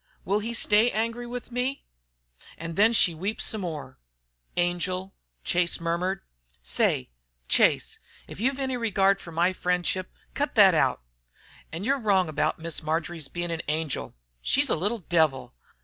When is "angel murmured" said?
4.57-6.23